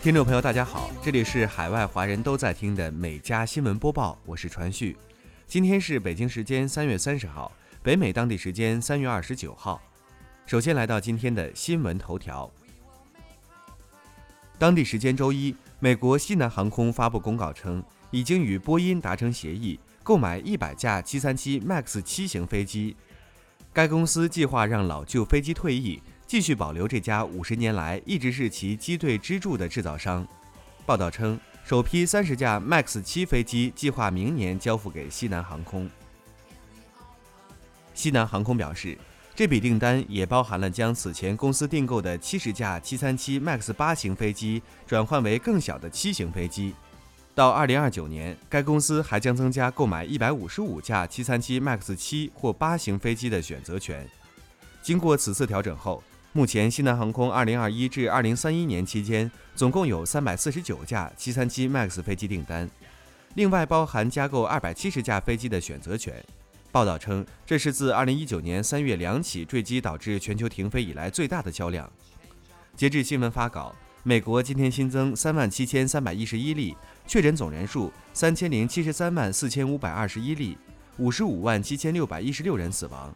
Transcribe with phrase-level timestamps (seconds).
[0.00, 4.96] 听众朋友，大家好，这里是海外华人都在听的每家新闻播报，我是传旭。
[5.48, 7.50] 今天是北京时间三月三十号，
[7.82, 9.82] 北美当地时间三月二十九号。
[10.46, 12.48] 首先来到今天的新闻头条。
[14.56, 22.96] 当地时间周一，美国西南航空发布公告称，已经与波音达成协议，购买一百架737 MAX 七型飞机。
[23.72, 26.00] 该公司计划让老旧飞机退役。
[26.28, 30.28] 继续保留这家五十年来一直是其机队支柱的制造商。
[30.84, 35.88] 报道称，首批三十架 MAX 七飞机计划明年交付给西南航空。
[37.94, 38.98] 西南航空表示，
[39.34, 46.74] 这笔订单也包含了将此前公司订购的七十架737 MAX 八型飞机转换为更小的七型飞机。
[47.34, 54.06] 到二零二九年，该公司还将增加购买一百五十五架737 MAX 七或八型飞机的选择权。
[54.82, 56.02] 经过此次调整后，
[56.38, 62.70] 目前，西南航空2021至2031年期间总共有349架737 MAX 飞机订单，
[63.34, 66.14] 另外包含加购270架飞机的选择权。
[66.70, 71.90] 报道称，这是自2019年3月两起坠机导致全球停飞以来最大的销量。
[72.76, 80.56] 截至新闻发稿，美国今天新增37311例确诊，总人数3073万4521例
[81.00, 83.12] ，55万7616人死亡。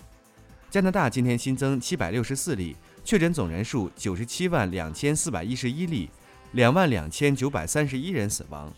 [0.68, 2.74] 加拿大今天新增764例。
[3.04, 6.08] 确诊总人数九十七万两千四百一十一例，
[6.52, 8.72] 两万两千九百三十一人死亡。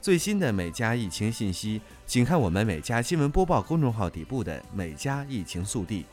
[0.00, 6.06] 最新的每家疫情信息，请看我们每家新闻播报公众号底部的每家疫情速递。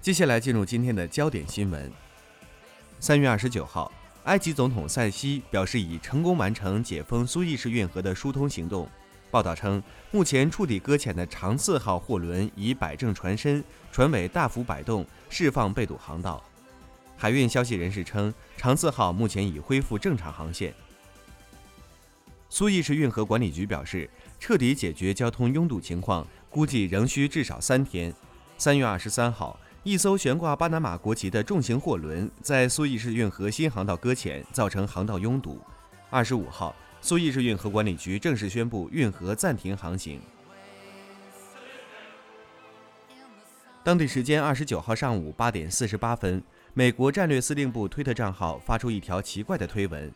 [0.00, 1.90] 接下来进入今天的焦点新闻。
[2.98, 3.92] 三月二十九号，
[4.24, 8.88] 埃及总统塞西表示已成功完成解封苏伊士运河的疏通行动。
[9.32, 16.44] 报道称，目前触底搁浅的长四号货轮已摆正船身，船尾大幅摆动，释放被堵航道。
[17.16, 20.74] 海运消息人士称，长四号目前已恢复正常航线。
[22.50, 28.12] 苏伊士运河管理局表示，彻底解决交通拥堵情况，估计仍需至少三天。
[28.58, 35.58] 三月二十三号，一艘悬挂巴拿马国旗的重型货轮在苏伊士运河新航道搁浅，造成航道拥堵。
[36.10, 36.76] 二十五号。
[37.04, 40.20] 苏伊士运河管理局正式宣布运河暂停航行。
[43.82, 46.40] 当地时间二十九号上午八点四十八分，
[46.72, 50.12] 美国战略司令部推特账号发出一条奇怪的推文。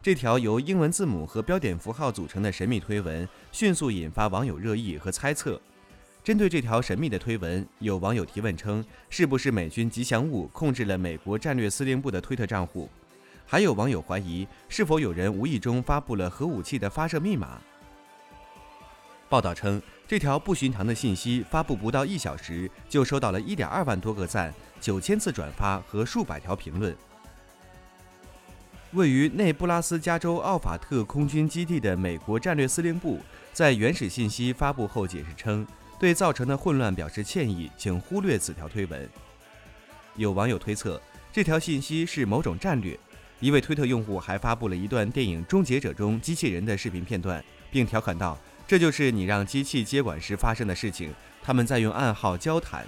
[0.00, 5.60] 这条由英文字母和标点符号组成的神秘推文迅速引发网友热议和猜测。
[6.24, 12.88] 针对这条神秘的推文，有网友提问称：“是不是美军吉祥物控制了美国战略司令部的推特账户？”
[13.50, 17.60] 还有网友怀疑，是否有人无意中发布了核武器的发射密码？
[19.28, 26.96] 报道称，这条不寻常的信息发布不到一小时，就收到了一点二万多个赞、九千次转发和数百条评论。
[28.92, 33.18] 位于内布拉斯加州奥法特空军基地的美国战略司令部
[33.52, 35.66] 在原始信息发布后解释称，
[35.98, 39.10] 对造成的混乱表示歉意，请忽略此条推文。
[40.14, 42.96] 有网友推测，这条信息是某种战略。
[43.40, 51.10] 一位推特用户还发布了一段电影《终结者》中机器人的视频片段，并调侃道：“这就是你让机器接管时发生的事情。
[51.42, 52.86] 他们在用暗号交谈。”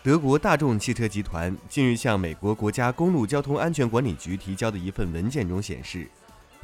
[0.00, 6.08] 德国大众汽车集团近日向美国国家公路交通安全管理局提交的一份文件中显示，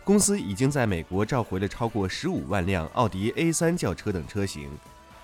[0.05, 4.71] 公司已经在美国召回了超过十五万辆奥迪 A3 轿车等车型。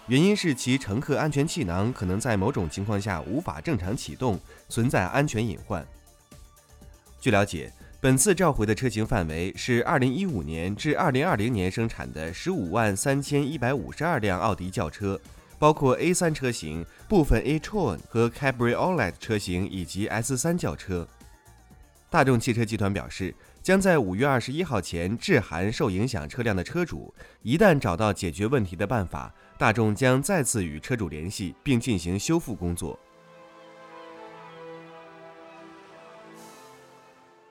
[0.08, 4.38] 原因是其乘客安全气囊可能在某种情况下无法正常启动，
[4.68, 5.86] 存在安全隐患。
[7.20, 15.20] 据了解，本次召回的车型范围是2015年至2020年生产的15万3152辆奥迪轿车，
[15.56, 21.06] 包括 A3 车型、部分 e-tron 和 Cabriolet 车型以及 S3 轿车。
[22.10, 23.32] 大众汽车集团表示。
[23.62, 29.32] 将在五月二十一号前致函受影响车辆的车主，一旦找到解决问题的办法，
[29.62, 32.98] 大众将再次与车主联系并进行修复工作。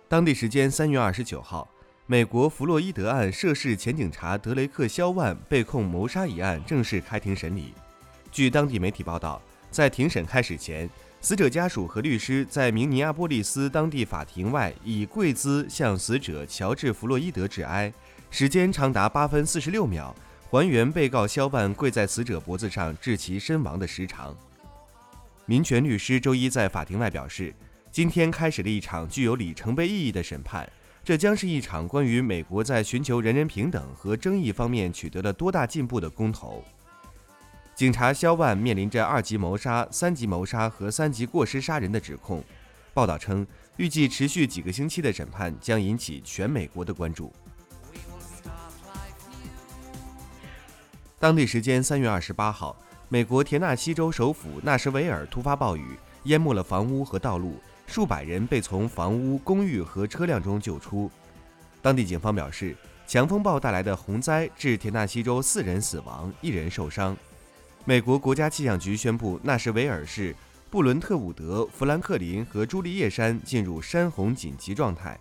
[0.10, 1.66] 当地时间三月二十九号，
[2.08, 7.74] 美国弗洛伊德案涉事前警察德雷克·肖万被控谋杀一案正式开庭审理。
[8.30, 10.90] 据当地媒体报道，在庭审开始前。
[11.22, 17.94] 死者家属和律师在明尼阿波利斯当地法庭外以跪姿向死者乔治·弗洛伊德致哀，
[18.30, 20.14] 时间长达八分四十六秒，
[20.52, 24.36] 还原被告肖万跪在死者脖子上致其身亡的时长。
[25.46, 27.56] 民权律师周一在法庭外表示，
[27.90, 30.70] 今天开始了一场具有里程碑意义的审判，
[31.06, 36.62] 这将是一场关于美国在寻求人人平等和争议方面取得了多大进步的公投。
[37.74, 42.44] 警察肖万面临着二级谋杀、三级谋杀和三级过失杀人的指控。
[42.94, 47.32] 报道称，预计持续几个星期的审判将引起全美国的关注。
[51.22, 52.76] 当地时间三月二十八号，
[53.08, 61.12] 美国田纳西州首府纳什维尔突发暴雨，淹没了房屋和道路，数百人被从房屋、公寓和车辆中救出。
[61.80, 62.76] 当地警方表示，
[63.06, 67.16] 强风暴带来的洪灾致田纳西州四人死亡，一人受伤。
[67.86, 70.36] 美国国家气象局宣布，纳什维尔市、
[70.72, 75.20] 布伦特伍德、富兰克林和朱丽叶山进入山洪紧急状态。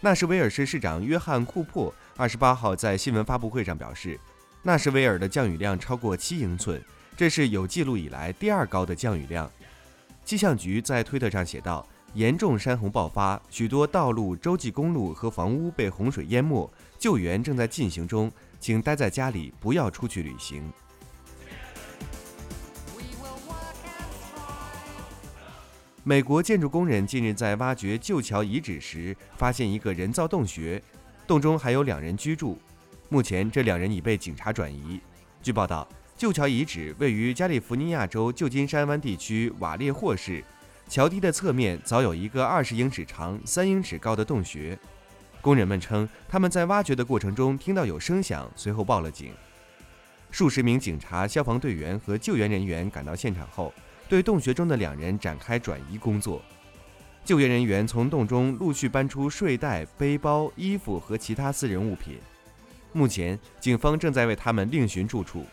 [0.00, 4.18] 纳什维尔市市长约翰·库珀二十八号在新闻发布会上表示。
[4.66, 6.82] 纳什维尔的降雨量超过七英寸，
[7.14, 9.48] 这是有记录以来第二高的降雨量。
[10.24, 20.64] 气象局在推特上写道：“严重山洪爆发，许多道路、洲际公路和房屋被洪水淹没，救援正在进行中，请待在家里，不要出去旅行。”
[26.02, 30.82] 美国建筑工人近日在挖掘旧桥遗址时，发现一个人造洞穴，
[31.26, 32.58] 洞中还有两人居住。
[33.14, 35.00] 目前，这两人已被警察转移。
[35.40, 40.42] 据报道，旧桥遗址位于加利福尼亚州旧金山湾地区瓦列霍市，
[40.88, 44.76] 桥堤的侧面早有一个二十英尺长、三英尺高的洞穴。
[45.40, 49.30] 工人们称，他们在挖掘的过程中听到有声响，随后报了警。
[50.32, 53.72] 数十名警察、消防队员和救援人员赶到现场后，
[54.08, 56.42] 对洞穴中的两人展开转移工作。
[57.24, 62.18] 救援人员从洞中陆续搬出睡袋、背包、衣服和其他私人物品。
[62.94, 65.44] 目前，警方正在为他们另寻住处。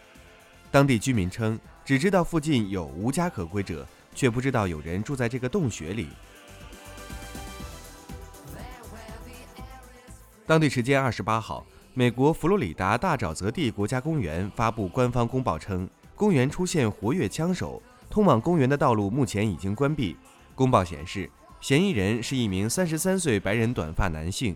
[0.69, 6.07] 当地居民称，只知道附近有无家可归者，却不知道有人住在这个洞穴里。
[10.45, 11.65] 当地时间二十八号，
[11.95, 20.15] 美国佛罗里达大沼泽地国家公园发布官方公报称，公园出现活跃枪手，通往公园的道路目前已经关闭。
[20.53, 21.27] 公报显示，
[21.59, 24.55] 嫌疑人是一名三十三岁白人短发男性。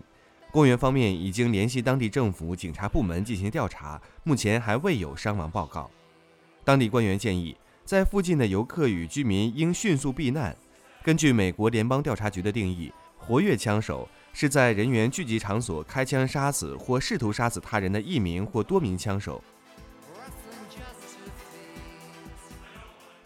[0.56, 5.90] 公园方面已经联系当地政府警察部门进行调查，目前还未有伤亡报告。
[6.64, 7.54] 当地官员建议，
[7.84, 10.56] 在附近的游客与居民应迅速避难。
[11.02, 19.44] 根据美国联邦调查局的定义，活跃枪手是在人员聚集场所开枪杀死或试图杀死他人的一名或多名枪手。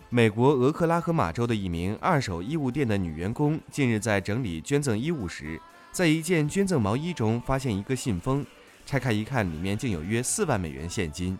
[0.08, 5.60] 美国俄克拉荷马州的一名二手衣物店的女员工近日在整理捐赠衣物时。
[5.92, 8.46] 在一件捐赠毛衣中发现一个信封，
[8.86, 11.36] 拆开一看，里面竟有约四万美元现金。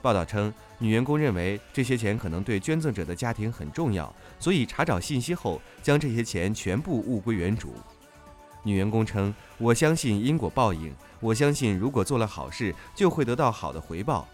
[0.00, 7.74] 报道称，女员工认为这些钱可能对捐赠者的家庭很重要，所以查找信息后将这些钱全部物归原主。
[8.64, 14.26] 女员工称：“我相信因果报应，我相信如果做了好事就会得到好的回报。”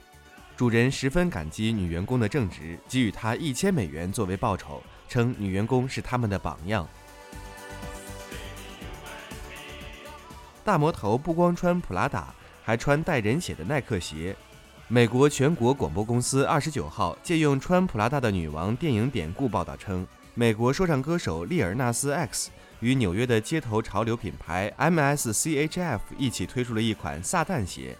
[0.56, 6.87] 主人十分感激女员工的正直，给予她一千美元作为报酬，称女员工是他们的榜样。
[10.68, 14.37] 大魔头不光穿普拉达，还穿带人血的耐克鞋。
[14.87, 27.96] 美国全国广播公司二十九号借用穿普拉达的女王电影典故报道称，美国说唱歌手利尔纳斯 X 与纽约的街头潮流品牌 MSCHF 一起推出了一款撒旦鞋。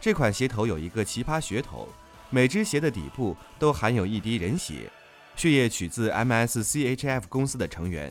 [0.00, 1.86] 这款鞋头有一个奇葩噱头，
[2.30, 4.90] 每只鞋的底部都含有一滴人血，
[5.36, 8.10] 血液取自 MSCHF 公司的成员。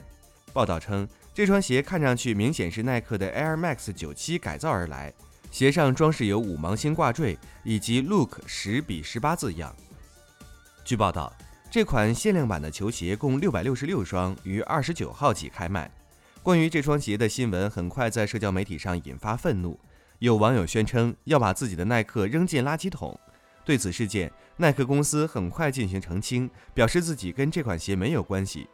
[0.53, 1.09] 报道称。
[1.36, 5.13] 这双鞋看上去明显是耐克的 Air Max 九七改造而来，
[5.51, 9.75] 鞋上装饰有五芒星挂坠以及 Look 十比十八字样。
[10.86, 11.36] 据报道，
[11.70, 15.92] 这款限量版的球鞋共六百六十六双，于二十九号起开卖。
[16.42, 19.77] 关于这双鞋的新闻很快在社交媒体上引发愤怒，
[20.20, 23.20] 有网友宣称要把自己的耐克扔进垃圾桶。
[23.65, 28.70] 对此事件，耐克公司很快进行澄清，表示自己跟这款鞋没有关系。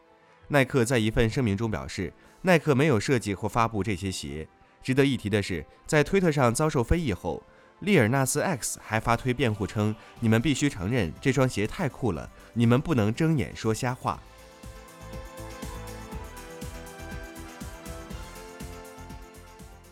[0.51, 2.13] 耐克在一份声明中表示。
[2.43, 4.47] 耐克没有设计或发布这些鞋。
[4.81, 7.43] 值得一提的是，在推特上遭受非议后，
[7.81, 14.19] 利尔纳斯 X 还发推辩护称：“你们必须承认这双鞋太酷了，你们不能睁眼说瞎话。”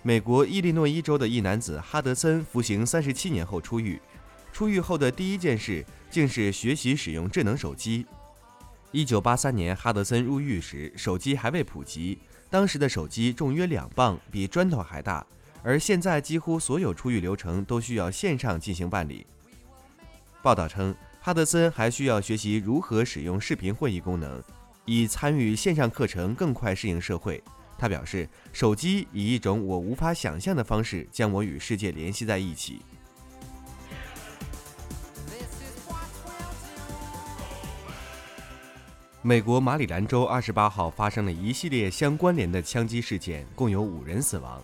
[0.02, 4.02] 美国伊利诺伊州的一男子哈德森服刑三十七年后出狱，
[4.52, 8.08] 出狱后的第一件事竟是学习使用智能手机。
[8.92, 12.18] 一九八三年，哈德森入狱时，手机还未普及。
[12.50, 15.24] 当时的手机重约两磅，比砖头还大。
[15.62, 19.28] 而现在，几乎所有出狱流程都需要线上进行办理。
[20.42, 24.42] 报道称，哈德森还需要学习如何使用视频会议功能，
[24.86, 27.44] 以参与线上课程更快适应社会。
[27.78, 32.82] 他表示，手机以一种我无法想象的方式将我与世界联系在一起。
[39.22, 44.64] 美国马里兰州二十八号发生了一系列相关联的枪击事件，共有五人死亡。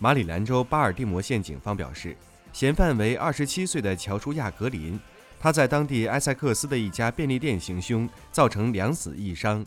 [0.00, 2.16] 马里兰州巴尔的摩县警方表示，
[2.50, 4.98] 嫌犯为二十七岁的乔舒亚·格林，
[5.38, 9.62] 他在当地埃塞克斯的一家便利店行凶，造成两死一伤。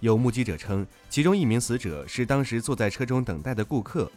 [0.00, 4.10] 有目击者称，其中一名死者是当时坐在车中等待的顾客。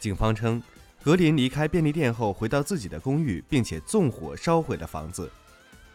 [0.00, 0.60] 警方称，
[1.00, 5.30] 格林离开便利店后回到自己的公寓，并且纵火烧毁了房子。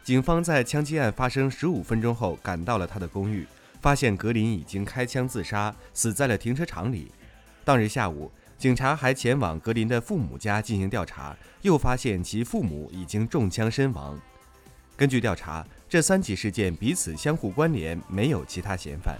[0.09, 3.45] 警方在枪击案发生十五分钟后赶到了他的公寓，
[3.79, 7.11] 发现格林已经开枪自杀，死在了停车场里。
[7.63, 14.19] 当日下午，警察还前往格林的父母家进行调查，又发现其父母已经中枪身亡。
[14.97, 19.15] 根据调查，这三起事件彼此相互关联，没有其他嫌犯。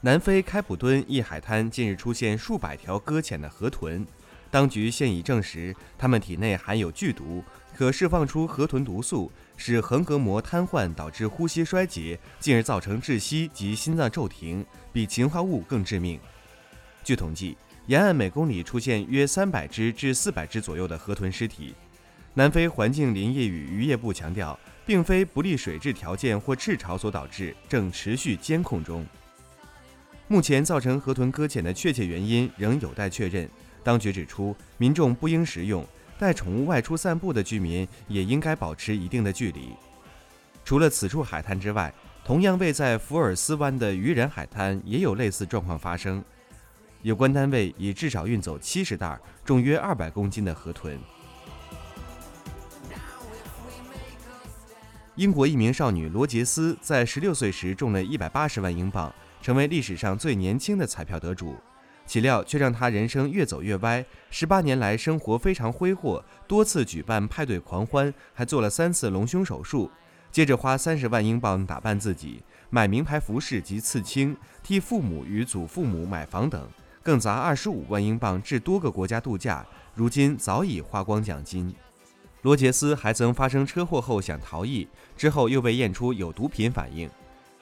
[0.00, 4.06] 南非开普敦一海滩近日出现数百条搁浅的河豚。
[4.54, 7.42] 当局现已证实，它们体内含有剧毒，
[7.76, 16.20] 可释放出河豚毒素，使横膈膜瘫痪，导致呼吸衰竭，进而造成窒息及心脏骤停，比氰化物更致命。
[17.02, 17.56] 据统计，
[17.88, 21.74] 沿岸每公里出现约三百只至四百只左右的河豚尸体。
[22.34, 24.56] 南非环境林业与渔业部强调，
[24.86, 29.04] 并非不利水质条件或赤潮所导致，正持续监控中。
[30.28, 33.50] 目前造成河豚搁浅的确切原因仍有待确认。
[33.84, 35.86] 当局指出，民众不应食用，
[36.18, 39.68] 带宠物外出散步的居民也应该保持一定的距离。
[40.64, 41.92] 除了此处海滩之外，
[42.24, 46.24] 同样位在福尔斯湾的渔人海滩也有类似状况发生。
[47.02, 50.98] 有关单位已至少运走七十袋重约二百公斤的河豚。
[55.16, 61.54] 英国一名少女罗杰斯在十六岁时中了一百八十万英镑，成为历史上最年轻的彩票得主。
[62.06, 64.04] 岂料却让他人生越走越歪。
[64.30, 69.90] 十八年来，生活非常挥霍，多次举办派对狂欢，还做了三次隆胸手术。
[70.30, 76.68] 接着花三十万英镑打扮自己，买名牌服饰及刺青，替父母与祖父母买房等，
[77.02, 79.64] 更砸二十五万英镑至多个国家度假。
[79.94, 81.72] 如今早已花光奖金。
[82.42, 87.08] 罗杰斯还曾发生车祸后想逃逸，之后又被验出有毒品反应。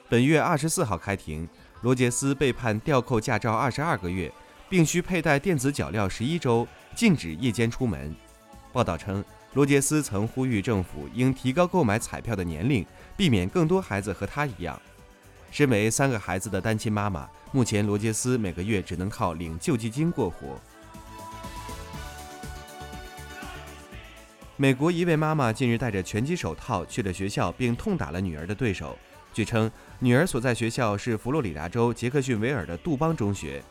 [0.09, 1.47] 本月二十四号开庭。
[1.83, 4.31] 罗杰斯被判吊扣驾照二十二个月，
[4.69, 8.15] 并需佩戴电子脚镣十一周，禁止夜间出门。
[8.71, 9.21] 报道称，
[9.51, 12.85] 罗杰斯曾呼吁政府应提高购买彩票的年龄，
[13.17, 14.81] 避免更多孩子和他一样。
[15.51, 20.57] 身为三个孩子的单亲妈妈，目前罗杰斯每个月只能靠领救济金过活。
[24.55, 28.97] 美国一位妈妈近日戴着拳击手套去了学校，并痛打了女儿的对手。
[29.33, 33.63] 据称，女儿所在学校是佛罗里达州杰克逊维尔的杜邦中学。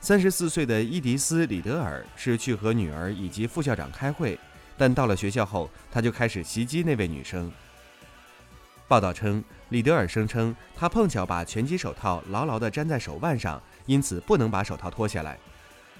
[0.00, 4.36] 三十四岁的伊迪丝·里德尔是去和女儿以及副校长开会，
[4.76, 7.50] 但到了学校后，他就开始袭击那位女生。
[8.88, 15.38] 报道称，里德尔声称他碰巧把拳击手套牢牢地粘在手腕上，因此不能把手套脱下来。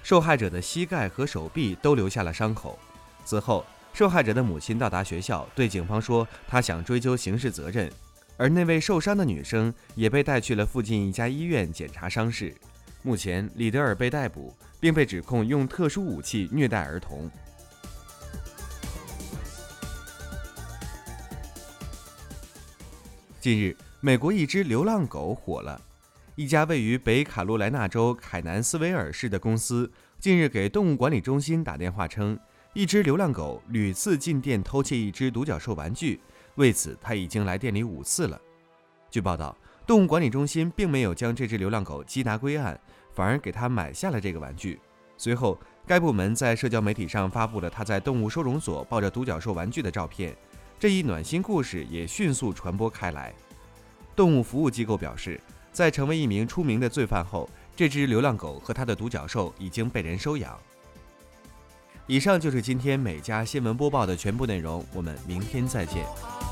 [0.03, 2.77] 受害者的膝盖和手臂都留下了伤口。
[3.23, 7.89] 此后，受害者的母亲到达学校，对警方说，他想追究刑事责任。
[8.37, 12.55] 而那位受伤的女生也被带去了附近一家医院检查伤势。
[13.01, 17.29] 目前，李德尔被逮捕，并被指控用特殊武器虐待儿童。
[23.39, 25.81] 近日，美国一只流浪狗火了。
[26.35, 32.37] 一家位于北卡罗来纳州凯南斯维尔市的公司近日给动物管理中心打电话称，
[32.73, 36.19] 一只流浪狗屡次进店偷窃一只独角兽玩具。
[36.57, 38.39] 为此，他已经来店里五次了。
[39.09, 39.55] 据报道，
[39.87, 42.79] 动物管理中心并没有将这只流浪狗缉拿归案，
[43.13, 44.79] 反而给他买下了这个玩具。
[45.17, 50.35] 随后，该部门在社交媒体上发布了他在动物收容所抱着独角兽玩具的照片。
[50.79, 53.33] 这一暖心故事也迅速传播开来。
[54.15, 55.39] 动物服务机构表示，
[55.71, 60.57] 在成为一名出名的罪犯后，这只流浪狗和他的独角兽已经被人收养。
[62.05, 66.46] 以上就是今天每家新闻播报的全部内容，我们明天再见。